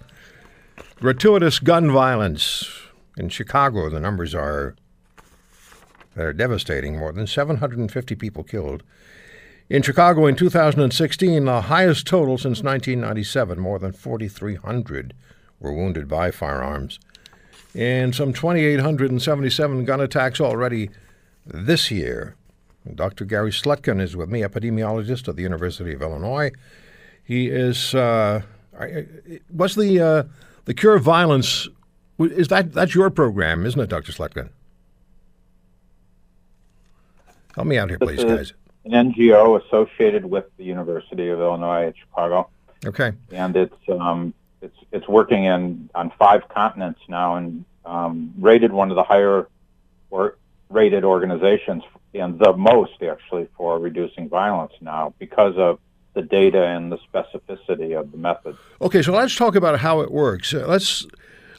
Gratuitous 1.01 1.59
gun 1.59 1.91
violence. 1.91 2.69
In 3.17 3.27
Chicago, 3.27 3.89
the 3.89 3.99
numbers 3.99 4.33
are 4.33 4.77
they're 6.15 6.31
devastating. 6.31 6.97
More 6.97 7.11
than 7.11 7.27
750 7.27 8.15
people 8.15 8.45
killed. 8.45 8.83
In 9.69 9.81
Chicago 9.81 10.25
in 10.25 10.37
2016, 10.37 11.43
the 11.43 11.61
highest 11.63 12.07
total 12.07 12.37
since 12.37 12.63
1997. 12.63 13.59
More 13.59 13.77
than 13.77 13.91
4,300 13.91 15.13
were 15.59 15.73
wounded 15.73 16.07
by 16.07 16.31
firearms. 16.31 16.97
And 17.75 18.15
some 18.15 18.31
2,877 18.31 19.83
gun 19.83 19.99
attacks 19.99 20.39
already 20.39 20.91
this 21.45 21.91
year. 21.91 22.37
Dr. 22.95 23.25
Gary 23.25 23.51
Slutkin 23.51 24.01
is 24.01 24.15
with 24.15 24.29
me, 24.29 24.41
epidemiologist 24.41 25.27
at 25.27 25.35
the 25.35 25.43
University 25.43 25.93
of 25.93 26.01
Illinois. 26.01 26.51
He 27.23 27.47
is. 27.47 27.93
Uh, 27.93 28.41
was 29.53 29.75
the 29.75 29.99
uh, 29.99 30.23
the 30.65 30.73
cure 30.73 30.95
of 30.95 31.03
violence? 31.03 31.67
Is 32.19 32.47
that 32.47 32.73
that's 32.73 32.95
your 32.95 33.09
program, 33.09 33.65
isn't 33.65 33.79
it, 33.79 33.89
Dr. 33.89 34.11
Slutkin? 34.11 34.49
Help 37.55 37.67
me 37.67 37.77
out 37.77 37.89
here, 37.89 37.99
please, 37.99 38.23
guys. 38.23 38.53
An 38.85 39.13
NGO 39.13 39.63
associated 39.63 40.25
with 40.25 40.45
the 40.57 40.63
University 40.63 41.29
of 41.29 41.39
Illinois 41.39 41.87
at 41.87 41.97
Chicago. 41.97 42.49
Okay. 42.83 43.11
and 43.31 43.55
it's 43.55 43.89
um, 43.89 44.33
it's 44.61 44.77
it's 44.91 45.07
working 45.07 45.45
in 45.45 45.89
on 45.93 46.11
five 46.17 46.47
continents 46.49 46.99
now, 47.07 47.35
and 47.35 47.63
um, 47.85 48.33
rated 48.39 48.71
one 48.71 48.89
of 48.89 48.95
the 48.95 49.03
higher 49.03 49.47
or 50.09 50.37
rated 50.71 51.03
organizations, 51.03 51.83
and 52.13 52.39
the 52.39 52.53
most 52.53 53.01
actually 53.03 53.47
for 53.57 53.79
reducing 53.79 54.29
violence 54.29 54.73
now 54.81 55.13
because 55.19 55.55
of 55.57 55.79
the 56.13 56.21
data 56.21 56.65
and 56.65 56.91
the 56.91 56.97
specificity 56.97 57.97
of 57.97 58.11
the 58.11 58.17
method. 58.17 58.57
Okay, 58.81 59.01
so 59.01 59.13
let's 59.13 59.35
talk 59.35 59.55
about 59.55 59.79
how 59.79 60.01
it 60.01 60.11
works. 60.11 60.53
Uh, 60.53 60.65
let's 60.67 61.05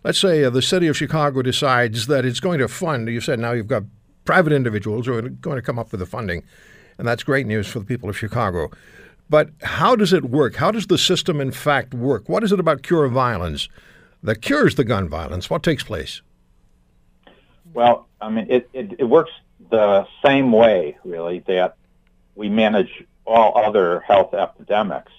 let's 0.04 0.18
say 0.18 0.44
uh, 0.44 0.50
the 0.50 0.62
city 0.62 0.88
of 0.88 0.96
Chicago 0.96 1.42
decides 1.42 2.06
that 2.06 2.24
it's 2.24 2.40
going 2.40 2.58
to 2.58 2.68
fund. 2.68 3.08
You 3.08 3.20
said 3.20 3.38
now 3.38 3.52
you've 3.52 3.66
got 3.66 3.84
private 4.24 4.52
individuals 4.52 5.06
who 5.06 5.14
are 5.14 5.22
going 5.22 5.56
to 5.56 5.62
come 5.62 5.78
up 5.78 5.90
with 5.90 6.00
the 6.00 6.06
funding, 6.06 6.42
and 6.98 7.06
that's 7.06 7.22
great 7.22 7.46
news 7.46 7.66
for 7.66 7.78
the 7.78 7.84
people 7.84 8.08
of 8.08 8.18
Chicago. 8.18 8.70
But 9.30 9.50
how 9.62 9.96
does 9.96 10.12
it 10.12 10.26
work? 10.26 10.56
How 10.56 10.70
does 10.70 10.88
the 10.88 10.98
system, 10.98 11.40
in 11.40 11.52
fact, 11.52 11.94
work? 11.94 12.28
What 12.28 12.44
is 12.44 12.52
it 12.52 12.60
about 12.60 12.82
cure 12.82 13.08
violence 13.08 13.68
that 14.22 14.42
cures 14.42 14.74
the 14.74 14.84
gun 14.84 15.08
violence? 15.08 15.48
What 15.48 15.62
takes 15.62 15.82
place? 15.82 16.20
Well, 17.74 18.08
I 18.20 18.28
mean, 18.28 18.46
it, 18.50 18.68
it, 18.72 18.96
it 19.00 19.04
works 19.04 19.30
the 19.70 20.06
same 20.24 20.52
way, 20.52 20.98
really, 21.04 21.40
that 21.46 21.76
we 22.34 22.48
manage 22.48 23.04
all 23.26 23.56
other 23.56 24.00
health 24.00 24.34
epidemics. 24.34 25.12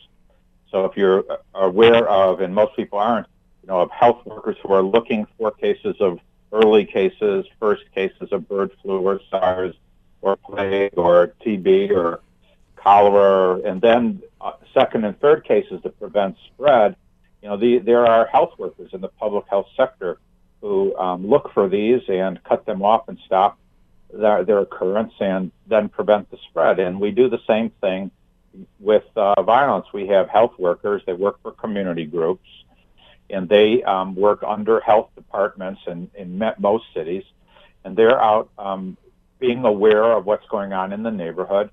So 0.70 0.86
if 0.86 0.98
you're 0.98 1.24
aware 1.54 2.08
of, 2.08 2.42
and 2.42 2.54
most 2.54 2.76
people 2.76 3.00
aren't, 3.00 3.28
you 3.62 3.68
know, 3.68 3.82
of 3.82 3.92
health 3.92 4.26
workers 4.26 4.58
who 4.62 4.74
are 4.74 4.84
looking 4.84 5.28
for 5.38 5.52
cases 5.52 5.96
of 6.00 6.20
early 6.52 6.86
cases, 6.86 7.46
first 7.60 7.84
cases 7.94 8.30
of 8.32 8.48
bird 8.48 8.72
flu 8.82 9.00
or 9.00 9.20
SARS 9.30 9.76
or 10.22 10.36
plague 10.36 10.94
or 10.98 11.34
TB 11.46 11.92
or 11.92 12.22
cholera, 12.76 13.62
and 13.62 13.82
then 13.82 14.22
uh, 14.42 14.54
second 14.74 15.06
and 15.06 15.20
third 15.20 15.46
cases 15.46 15.82
to 15.84 15.90
prevent 15.90 16.36
spread, 16.48 16.96
you 17.42 17.50
know, 17.50 17.58
the, 17.58 17.80
there 17.80 18.06
are 18.06 18.26
health 18.28 18.54
workers 18.58 18.92
in 18.94 19.02
the 19.02 19.08
public 19.08 19.46
health 19.50 19.68
sector 19.76 20.18
who 20.64 20.96
um, 20.96 21.28
look 21.28 21.52
for 21.54 21.68
these 21.68 22.02
and 22.08 22.42
cut 22.46 22.66
them 22.66 22.82
off 22.82 23.10
and 23.10 23.20
stop 23.26 23.60
their, 24.14 24.46
their 24.46 24.60
occurrence 24.60 25.12
and 25.20 25.52
then 25.68 25.90
prevent 25.90 26.32
the 26.32 26.38
spread. 26.50 26.80
And 26.80 27.02
we 27.02 27.12
do 27.12 27.28
the 27.28 27.42
same 27.46 27.70
thing 27.82 28.12
with 28.80 29.04
uh, 29.18 29.42
violence. 29.42 29.88
We 29.94 30.08
have 30.08 30.30
health 30.30 30.54
workers, 30.58 31.02
they 31.06 31.12
work 31.12 31.42
for 31.42 31.52
community 31.52 32.06
groups, 32.06 32.48
and 33.30 33.50
they 33.50 33.84
um, 33.84 34.16
work 34.16 34.42
under 34.42 34.80
health 34.80 35.10
departments 35.16 35.82
in, 35.86 36.10
in 36.16 36.42
most 36.60 36.86
cities, 36.94 37.26
and 37.84 37.98
they're 37.98 38.22
out 38.22 38.50
um, 38.58 38.96
being 39.40 39.66
aware 39.66 40.14
of 40.14 40.26
what's 40.26 40.48
going 40.48 40.72
on 40.72 40.94
in 40.94 41.04
the 41.04 41.12
neighborhood, 41.12 41.72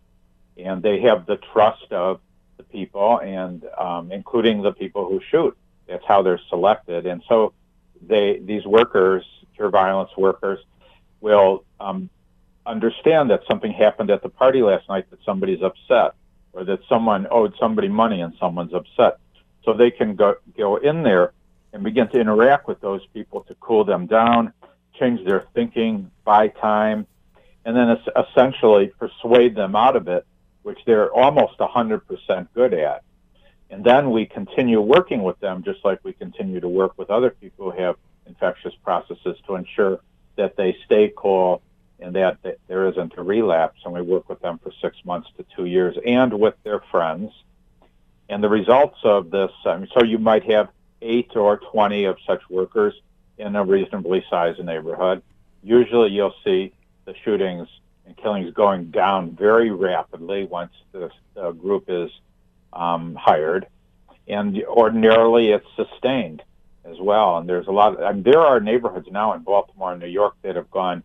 and 0.57 0.83
they 0.83 1.01
have 1.03 1.27
the 1.27 1.37
trust 1.53 1.93
of 1.93 2.21
the 2.57 2.65
people, 2.65 3.21
and 3.21 3.65
um, 3.79 4.11
including 4.11 4.63
the 4.63 4.73
people 4.73 5.09
who 5.09 5.21
shoot. 5.31 5.57
That's 5.87 6.05
how 6.05 6.23
they're 6.23 6.41
selected, 6.49 7.07
and 7.07 7.23
so 7.29 7.53
they 8.01 8.39
these 8.39 8.65
workers, 8.65 9.25
cure 9.57 9.71
violence 9.71 10.11
workers, 10.17 10.59
will 11.21 11.65
um, 11.81 12.09
understand 12.67 13.31
that 13.31 13.43
something 13.49 13.73
happened 13.73 14.11
at 14.11 14.23
the 14.23 14.29
party 14.29 14.63
last 14.63 14.89
night 14.89 15.11
that 15.11 15.19
somebody's 15.25 15.63
upset, 15.63 16.15
or 16.53 16.65
that 16.65 16.81
someone 16.89 17.27
owed 17.31 17.55
somebody 17.59 17.89
money 17.89 18.21
and 18.21 18.35
someone's 18.39 18.75
upset. 18.75 19.19
So 19.65 19.73
they 19.75 19.91
can 19.91 20.17
go 20.17 20.37
go 20.57 20.77
in 20.77 21.03
there 21.03 21.33
and 21.73 21.85
begin 21.85 22.09
to 22.09 22.21
interact 22.21 22.67
with 22.67 22.81
those 22.81 23.05
people 23.15 23.43
to 23.43 23.55
cool 23.61 23.85
them 23.85 24.07
down, 24.07 24.53
change 24.99 25.25
their 25.27 25.47
thinking, 25.55 26.11
buy 26.25 26.49
time, 26.49 27.07
and 27.65 27.77
then 27.77 27.91
es- 27.91 28.27
essentially 28.29 28.89
persuade 28.99 29.55
them 29.55 29.77
out 29.77 29.97
of 29.97 30.09
it, 30.09 30.27
which 30.63 30.79
they're 30.87 31.13
almost 31.13 31.59
100% 31.59 32.49
good 32.55 32.75
at. 32.75 33.03
And 33.71 33.85
then 33.85 34.11
we 34.11 34.27
continue 34.27 34.81
working 34.81 35.23
with 35.23 35.39
them 35.41 35.63
just 35.63 35.85
like 35.85 36.01
we 36.03 36.13
continue 36.13 36.61
to 36.61 36.69
work 36.69 36.99
with 36.99 37.09
other 37.09 37.31
people 37.31 37.71
who 37.71 37.81
have 37.81 37.97
infectious 38.27 38.75
processes 38.85 39.37
to 39.47 39.55
ensure 39.55 40.01
that 40.37 40.57
they 40.57 40.77
stay 40.85 41.13
cool, 41.17 41.63
and 42.01 42.15
that, 42.17 42.39
there 42.67 42.89
isn't 42.89 43.15
a 43.17 43.23
relapse. 43.23 43.81
And 43.85 43.95
we 43.95 44.03
work 44.03 44.29
with 44.29 44.41
them 44.41 44.59
for 44.59 44.73
six 44.81 44.97
months 45.05 45.29
to 45.37 45.45
two 45.55 45.67
years, 45.67 45.97
and 46.05 46.39
with 46.39 46.55
their 46.65 46.81
friends. 46.91 47.33
And 48.29 48.43
the 48.43 48.49
results 48.49 48.99
of 49.05 49.31
this, 49.31 49.53
um, 49.65 49.87
so 49.93 50.03
you 50.03 50.19
might 50.19 50.51
have 50.51 50.69
eight 51.03 51.35
or 51.37 51.59
20 51.59 52.05
of 52.05 52.17
such 52.27 52.43
workers 52.51 52.95
in 53.39 53.57
a 53.57 53.65
reasonably 53.65 54.25
sized 54.29 54.63
neighborhood. 54.65 55.23
Usually 55.63 56.11
you'll 56.11 56.35
see 56.45 56.73
the 57.05 57.15
shootings 57.25 57.69
and 58.07 58.17
killings 58.17 58.53
going 58.53 58.91
down 58.91 59.31
very 59.33 59.71
rapidly 59.71 60.45
once 60.45 60.73
this 60.93 61.13
uh, 61.37 61.51
group 61.53 61.85
is 61.89 62.11
um, 62.73 63.15
hired. 63.15 63.67
And 64.29 64.63
ordinarily 64.65 65.51
it's 65.51 65.67
sustained 65.77 66.43
as 66.85 66.97
well. 67.01 67.39
And 67.39 67.49
there's 67.49 67.67
a 67.67 67.73
lot, 67.73 67.95
of, 67.95 68.01
I 68.03 68.13
mean, 68.13 68.23
there 68.23 68.41
are 68.41 68.61
neighborhoods 68.61 69.09
now 69.11 69.33
in 69.35 69.43
Baltimore 69.43 69.93
and 69.93 70.01
New 70.01 70.09
York 70.09 70.35
that 70.43 70.57
have 70.57 70.71
gone 70.71 71.03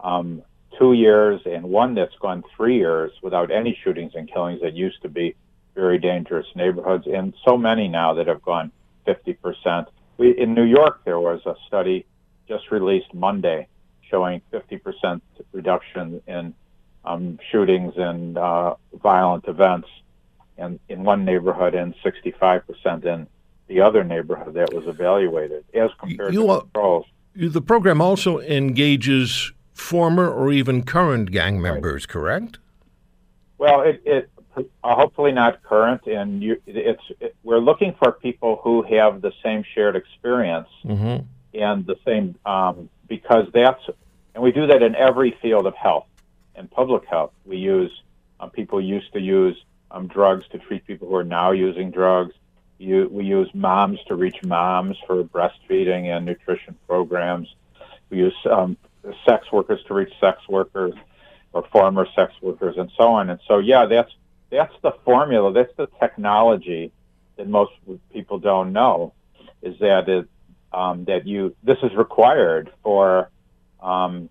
um, 0.00 0.42
two 0.78 0.92
years 0.92 1.40
and 1.46 1.64
one 1.64 1.94
that's 1.94 2.14
gone 2.20 2.42
three 2.56 2.76
years 2.78 3.12
without 3.22 3.50
any 3.50 3.78
shootings 3.82 4.12
and 4.14 4.30
killings 4.30 4.60
that 4.62 4.74
used 4.74 5.00
to 5.02 5.08
be 5.08 5.36
very 5.74 5.98
dangerous 5.98 6.46
neighborhoods, 6.54 7.06
and 7.06 7.34
so 7.44 7.56
many 7.56 7.88
now 7.88 8.14
that 8.14 8.28
have 8.28 8.42
gone 8.42 8.70
50%. 9.06 9.86
We, 10.16 10.38
in 10.38 10.54
New 10.54 10.62
York, 10.64 11.00
there 11.04 11.18
was 11.18 11.40
a 11.46 11.56
study 11.66 12.06
just 12.48 12.70
released 12.70 13.12
Monday 13.12 13.66
showing 14.08 14.40
50% 14.52 15.20
reduction 15.52 16.22
in 16.26 16.54
um, 17.04 17.38
shootings 17.50 17.94
and 17.96 18.38
uh, 18.38 18.74
violent 19.02 19.46
events 19.48 19.88
in, 20.58 20.78
in 20.88 21.04
one 21.04 21.24
neighborhood 21.24 21.74
and 21.74 21.94
65% 22.04 23.04
in 23.04 23.26
the 23.66 23.80
other 23.80 24.04
neighborhood 24.04 24.54
that 24.54 24.72
was 24.72 24.86
evaluated 24.86 25.64
as 25.74 25.90
compared 25.98 26.34
You 26.34 26.42
to 26.42 26.48
are- 26.50 26.60
controls. 26.62 27.06
The 27.36 27.60
program 27.62 28.00
also 28.00 28.38
engages 28.40 29.52
former 29.72 30.30
or 30.30 30.52
even 30.52 30.84
current 30.84 31.32
gang 31.32 31.60
members, 31.60 32.06
correct? 32.06 32.58
Well, 33.58 33.80
it, 33.80 34.02
it 34.04 34.30
uh, 34.56 34.62
hopefully 34.94 35.32
not 35.32 35.60
current, 35.64 36.06
and 36.06 36.40
you, 36.40 36.62
it's 36.66 37.02
it, 37.18 37.34
we're 37.42 37.58
looking 37.58 37.96
for 37.98 38.12
people 38.12 38.60
who 38.62 38.82
have 38.82 39.20
the 39.20 39.32
same 39.42 39.64
shared 39.74 39.96
experience 39.96 40.68
Mm-hmm. 40.84 41.24
and 41.58 41.84
the 41.86 41.96
same 42.04 42.36
um, 42.46 42.88
because 43.08 43.48
that's 43.52 43.82
and 44.34 44.42
we 44.44 44.52
do 44.52 44.68
that 44.68 44.82
in 44.84 44.94
every 44.94 45.36
field 45.42 45.66
of 45.66 45.74
health 45.74 46.06
and 46.54 46.70
public 46.70 47.04
health. 47.06 47.32
We 47.44 47.56
use 47.56 47.90
um, 48.38 48.50
people 48.50 48.80
used 48.80 49.12
to 49.14 49.20
use 49.20 49.56
um, 49.90 50.06
drugs 50.06 50.46
to 50.48 50.58
treat 50.58 50.86
people 50.86 51.08
who 51.08 51.16
are 51.16 51.24
now 51.24 51.52
using 51.52 51.90
drugs. 51.90 52.34
You, 52.78 53.08
we 53.10 53.24
use 53.24 53.48
moms 53.54 54.00
to 54.08 54.14
reach 54.14 54.42
moms 54.42 54.96
for 55.06 55.22
breastfeeding 55.22 56.06
and 56.06 56.26
nutrition 56.26 56.76
programs. 56.86 57.54
We 58.10 58.18
use 58.18 58.34
um, 58.50 58.76
sex 59.24 59.50
workers 59.52 59.80
to 59.86 59.94
reach 59.94 60.12
sex 60.20 60.40
workers 60.48 60.94
or 61.52 61.64
former 61.70 62.06
sex 62.14 62.32
workers 62.42 62.76
and 62.76 62.90
so 62.96 63.08
on. 63.08 63.30
And 63.30 63.40
so, 63.46 63.58
yeah, 63.58 63.86
that's 63.86 64.12
that's 64.50 64.74
the 64.82 64.92
formula. 65.04 65.52
That's 65.52 65.74
the 65.76 65.88
technology 65.98 66.92
that 67.36 67.48
most 67.48 67.72
people 68.12 68.38
don't 68.38 68.72
know 68.72 69.12
is 69.62 69.78
that 69.80 70.08
it, 70.08 70.28
um, 70.72 71.04
that 71.04 71.26
you 71.26 71.54
this 71.62 71.78
is 71.82 71.94
required 71.94 72.72
for 72.82 73.30
um, 73.80 74.28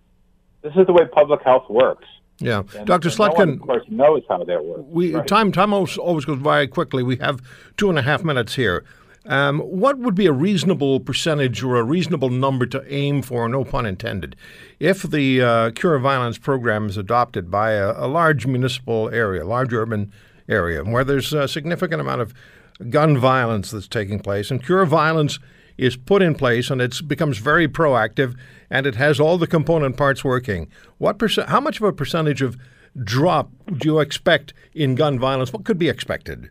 this 0.62 0.74
is 0.76 0.86
the 0.86 0.92
way 0.92 1.06
public 1.06 1.42
health 1.42 1.68
works. 1.68 2.06
Yeah. 2.38 2.62
And, 2.76 2.86
Dr. 2.86 3.08
and 3.08 3.18
no 3.18 3.24
Slutkin, 3.24 3.52
of 3.54 3.60
course, 3.60 3.84
knows 3.88 4.22
how 4.28 4.42
that 4.44 4.64
works. 4.64 4.82
we, 4.86 5.14
right? 5.14 5.26
time, 5.26 5.52
time 5.52 5.72
always, 5.72 5.96
always 5.96 6.24
goes 6.24 6.40
by 6.40 6.66
quickly. 6.66 7.02
We 7.02 7.16
have 7.16 7.40
two 7.76 7.88
and 7.88 7.98
a 7.98 8.02
half 8.02 8.24
minutes 8.24 8.54
here. 8.54 8.84
Um, 9.26 9.60
what 9.60 9.98
would 9.98 10.14
be 10.14 10.26
a 10.26 10.32
reasonable 10.32 11.00
percentage 11.00 11.62
or 11.62 11.76
a 11.76 11.82
reasonable 11.82 12.28
number 12.28 12.66
to 12.66 12.84
aim 12.92 13.22
for, 13.22 13.48
no 13.48 13.64
pun 13.64 13.86
intended, 13.86 14.36
if 14.78 15.02
the 15.02 15.40
uh, 15.40 15.70
Cure 15.70 15.94
of 15.94 16.02
Violence 16.02 16.36
program 16.36 16.88
is 16.88 16.98
adopted 16.98 17.50
by 17.50 17.72
a, 17.72 17.92
a 17.92 18.06
large 18.06 18.46
municipal 18.46 19.08
area, 19.08 19.46
large 19.46 19.72
urban 19.72 20.12
area, 20.46 20.84
where 20.84 21.04
there's 21.04 21.32
a 21.32 21.48
significant 21.48 22.02
amount 22.02 22.20
of 22.20 22.34
gun 22.90 23.16
violence 23.16 23.70
that's 23.70 23.88
taking 23.88 24.20
place, 24.20 24.50
and 24.50 24.62
Cure 24.62 24.82
of 24.82 24.90
Violence 24.90 25.38
is 25.76 25.96
put 25.96 26.22
in 26.22 26.34
place 26.34 26.70
and 26.70 26.80
it 26.80 27.06
becomes 27.06 27.38
very 27.38 27.68
proactive 27.68 28.36
and 28.70 28.86
it 28.86 28.94
has 28.94 29.20
all 29.20 29.38
the 29.38 29.46
component 29.46 29.96
parts 29.96 30.24
working. 30.24 30.68
What 30.98 31.18
percent? 31.18 31.48
How 31.48 31.60
much 31.60 31.78
of 31.78 31.84
a 31.84 31.92
percentage 31.92 32.42
of 32.42 32.56
drop 33.02 33.50
do 33.76 33.88
you 33.88 34.00
expect 34.00 34.54
in 34.74 34.94
gun 34.94 35.18
violence? 35.18 35.52
What 35.52 35.64
could 35.64 35.78
be 35.78 35.88
expected? 35.88 36.50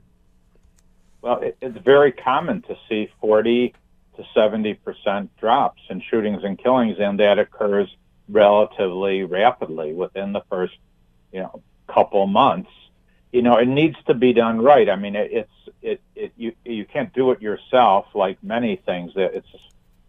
Well, 1.22 1.40
it, 1.40 1.58
it's 1.62 1.78
very 1.78 2.12
common 2.12 2.62
to 2.64 2.78
see 2.90 3.10
40 3.22 3.74
to 4.18 4.26
70 4.34 4.74
percent 4.76 5.36
drops 5.38 5.82
in 5.90 6.02
shootings 6.02 6.44
and 6.44 6.58
killings, 6.58 6.98
and 7.00 7.20
that 7.20 7.40
occurs 7.40 7.96
relatively 8.30 9.24
rapidly 9.24 9.94
within 9.94 10.34
the 10.34 10.42
first, 10.50 10.76
you 11.32 11.40
know, 11.40 11.62
couple 11.88 12.26
months. 12.28 12.70
You 13.34 13.42
know, 13.42 13.58
it 13.58 13.68
needs 13.68 13.98
to 14.06 14.14
be 14.14 14.32
done 14.32 14.62
right. 14.62 14.88
I 14.88 14.96
mean, 14.96 15.16
it, 15.16 15.32
it's 15.32 15.70
it, 15.82 16.02
it 16.16 16.34
you 16.38 16.54
you 16.64 16.86
can't 16.86 17.12
do 17.14 17.32
it 17.32 17.42
yourself 17.42 18.06
like 18.14 18.38
many 18.44 18.76
things. 18.76 19.12
That 19.16 19.34
it's 19.34 19.48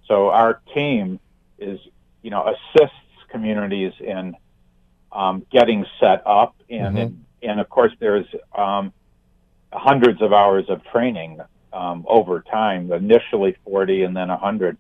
so 0.07 0.29
our 0.29 0.61
team 0.75 1.19
is 1.59 1.81
you 2.23 2.31
know 2.31 2.55
assists 2.55 2.97
communities 3.31 3.95
in 3.99 4.37
um, 5.11 5.47
getting 5.51 5.87
set 5.99 6.23
up, 6.27 6.55
and 6.69 7.25
and 7.43 7.61
of 7.61 7.69
course 7.71 7.93
there's 7.99 8.27
um, 8.55 8.93
hundreds 9.73 10.21
of 10.21 10.35
hours 10.35 10.67
of 10.69 10.85
training 10.85 11.41
um, 11.73 12.05
over 12.07 12.43
time. 12.43 12.93
Initially 12.93 13.57
40, 13.65 14.03
and 14.03 14.15
then 14.15 14.29
100. 14.29 14.77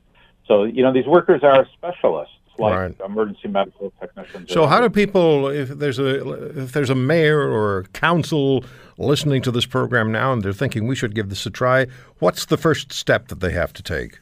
So 0.46 0.64
you 0.64 0.83
know 0.83 0.92
these 0.92 1.07
workers 1.07 1.42
are 1.42 1.66
specialists, 1.72 2.35
like 2.59 2.77
Right. 2.77 2.95
emergency 3.05 3.49
medical 3.49 3.93
technicians. 4.01 4.51
So, 4.53 4.67
how 4.67 4.81
do 4.81 4.88
people, 4.88 5.49
if 5.49 5.69
there's 5.71 5.99
a 5.99 6.61
if 6.62 6.73
there's 6.73 6.90
a 6.90 6.95
mayor 6.95 7.40
or 7.40 7.79
a 7.79 7.85
council 7.88 8.64
listening 8.99 9.43
to 9.43 9.51
this 9.51 9.67
program 9.67 10.12
now 10.12 10.33
and 10.33 10.43
they're 10.43 10.53
thinking 10.53 10.87
we 10.87 10.95
should 10.95 11.14
give 11.14 11.29
this 11.29 11.45
a 11.47 11.51
try, 11.51 11.87
what's 12.19 12.47
the 12.47 12.57
first 12.57 12.93
step 12.93 13.29
that 13.29 13.40
they 13.40 13.53
have 13.53 13.73
to 13.73 13.83
take? 13.83 14.21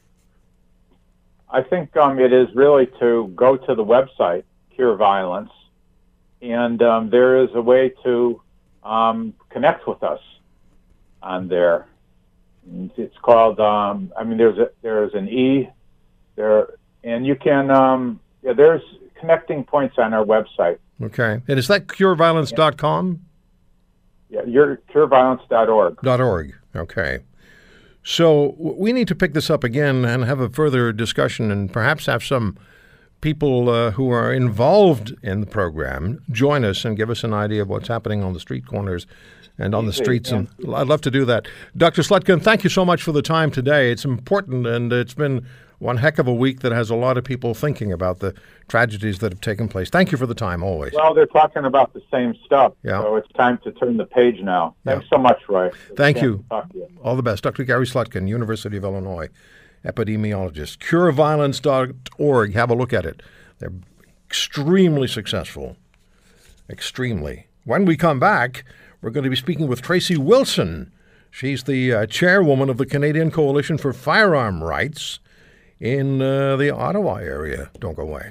I 1.50 1.62
think 1.62 1.94
um, 1.96 2.18
it 2.18 2.32
is 2.32 2.48
really 2.54 2.86
to 2.98 3.30
go 3.36 3.56
to 3.56 3.74
the 3.74 3.84
website 3.84 4.44
Cure 4.74 4.96
Violence, 4.96 5.50
and 6.40 6.80
um, 6.82 7.10
there 7.10 7.44
is 7.44 7.50
a 7.54 7.60
way 7.60 7.92
to 8.04 8.40
um, 8.82 9.34
connect 9.50 9.86
with 9.86 10.02
us 10.02 10.20
on 11.22 11.48
there. 11.48 11.86
It's 12.96 13.16
called. 13.18 13.60
Um, 13.60 14.12
I 14.18 14.24
mean, 14.24 14.38
there's 14.38 14.58
a, 14.58 14.70
there's 14.80 15.12
an 15.14 15.28
e 15.28 15.68
there, 16.36 16.68
and 17.04 17.26
you 17.26 17.36
can. 17.36 17.70
Yeah, 18.42 18.52
there's 18.52 18.82
connecting 19.18 19.64
points 19.64 19.96
on 19.98 20.12
our 20.12 20.24
website. 20.24 20.78
Okay, 21.02 21.42
and 21.48 21.58
is 21.58 21.68
that 21.68 21.86
cureviolence.com? 21.86 23.20
Yeah, 24.28 24.44
your 24.44 24.78
cureviolence.org. 24.92 26.06
Org. 26.06 26.54
Okay. 26.74 27.18
So 28.04 28.56
we 28.58 28.92
need 28.92 29.06
to 29.08 29.14
pick 29.14 29.32
this 29.32 29.48
up 29.48 29.62
again 29.62 30.04
and 30.04 30.24
have 30.24 30.40
a 30.40 30.48
further 30.48 30.92
discussion, 30.92 31.50
and 31.50 31.72
perhaps 31.72 32.06
have 32.06 32.24
some 32.24 32.56
people 33.20 33.70
uh, 33.70 33.92
who 33.92 34.10
are 34.10 34.32
involved 34.32 35.14
in 35.22 35.40
the 35.40 35.46
program 35.46 36.20
join 36.30 36.64
us 36.64 36.84
and 36.84 36.96
give 36.96 37.08
us 37.08 37.22
an 37.22 37.32
idea 37.32 37.62
of 37.62 37.68
what's 37.68 37.88
happening 37.88 38.22
on 38.22 38.32
the 38.32 38.40
street 38.40 38.66
corners 38.66 39.06
and 39.62 39.74
on 39.74 39.86
the 39.86 39.92
streets. 39.92 40.30
And 40.30 40.48
I'd 40.74 40.88
love 40.88 41.00
to 41.02 41.10
do 41.10 41.24
that. 41.26 41.46
Dr. 41.76 42.02
Slutkin, 42.02 42.42
thank 42.42 42.64
you 42.64 42.70
so 42.70 42.84
much 42.84 43.02
for 43.02 43.12
the 43.12 43.22
time 43.22 43.50
today. 43.50 43.90
It's 43.90 44.04
important, 44.04 44.66
and 44.66 44.92
it's 44.92 45.14
been 45.14 45.46
one 45.78 45.96
heck 45.96 46.18
of 46.18 46.26
a 46.28 46.34
week 46.34 46.60
that 46.60 46.72
has 46.72 46.90
a 46.90 46.94
lot 46.94 47.16
of 47.16 47.24
people 47.24 47.54
thinking 47.54 47.92
about 47.92 48.20
the 48.20 48.34
tragedies 48.68 49.18
that 49.20 49.32
have 49.32 49.40
taken 49.40 49.68
place. 49.68 49.88
Thank 49.90 50.12
you 50.12 50.18
for 50.18 50.26
the 50.26 50.34
time, 50.34 50.62
always. 50.62 50.92
Well, 50.94 51.14
they're 51.14 51.26
talking 51.26 51.64
about 51.64 51.92
the 51.92 52.02
same 52.10 52.34
stuff, 52.44 52.72
Yeah. 52.84 53.00
so 53.02 53.16
it's 53.16 53.30
time 53.32 53.58
to 53.64 53.72
turn 53.72 53.96
the 53.96 54.06
page 54.06 54.40
now. 54.40 54.74
Thanks 54.84 55.06
so 55.10 55.18
much, 55.18 55.38
Roy. 55.48 55.70
Thank 55.96 56.22
you. 56.22 56.38
to 56.38 56.44
talk 56.48 56.72
to 56.72 56.78
you. 56.78 56.88
All 57.02 57.16
the 57.16 57.22
best. 57.22 57.42
Dr. 57.44 57.64
Gary 57.64 57.86
Slutkin, 57.86 58.28
University 58.28 58.76
of 58.76 58.84
Illinois, 58.84 59.28
epidemiologist. 59.84 60.78
Cureviolence.org. 60.78 62.54
Have 62.54 62.70
a 62.70 62.74
look 62.74 62.92
at 62.92 63.04
it. 63.04 63.22
They're 63.58 63.72
extremely 64.26 65.08
successful. 65.08 65.76
Extremely. 66.70 67.46
When 67.64 67.84
we 67.84 67.96
come 67.96 68.18
back, 68.20 68.64
we're 69.02 69.10
going 69.10 69.24
to 69.24 69.30
be 69.30 69.36
speaking 69.36 69.66
with 69.66 69.82
Tracy 69.82 70.16
Wilson. 70.16 70.92
She's 71.30 71.64
the 71.64 71.92
uh, 71.92 72.06
chairwoman 72.06 72.70
of 72.70 72.78
the 72.78 72.86
Canadian 72.86 73.30
Coalition 73.30 73.76
for 73.76 73.92
Firearm 73.92 74.62
Rights 74.62 75.18
in 75.80 76.22
uh, 76.22 76.56
the 76.56 76.70
Ottawa 76.70 77.16
area. 77.16 77.70
Don't 77.80 77.96
go 77.96 78.02
away. 78.02 78.30